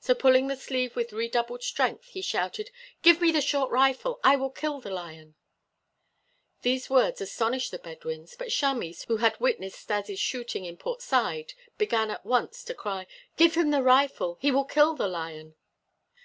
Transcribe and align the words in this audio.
So 0.00 0.16
pulling 0.16 0.48
the 0.48 0.56
sleeve 0.56 0.96
with 0.96 1.12
redoubled 1.12 1.62
strength 1.62 2.06
he 2.06 2.22
shouted: 2.22 2.72
"Give 3.02 3.20
me 3.20 3.30
the 3.30 3.40
short 3.40 3.70
rifle! 3.70 4.18
I 4.24 4.34
will 4.34 4.50
kill 4.50 4.80
the 4.80 4.90
lion!" 4.90 5.36
These 6.62 6.90
words 6.90 7.20
astonished 7.20 7.70
the 7.70 7.78
Bedouins, 7.78 8.34
but 8.36 8.48
Chamis, 8.50 9.04
who 9.04 9.18
had 9.18 9.38
witnessed 9.38 9.78
Stas' 9.78 10.18
shooting 10.18 10.64
in 10.64 10.76
Port 10.76 11.02
Said, 11.02 11.52
began 11.78 12.10
at 12.10 12.26
once 12.26 12.64
to 12.64 12.74
cry: 12.74 13.06
"Give 13.36 13.54
him 13.56 13.70
the 13.70 13.80
rifle! 13.80 14.38
He 14.40 14.50
will 14.50 14.64
kill 14.64 14.94
the 14.96 15.06
lion." 15.06 15.54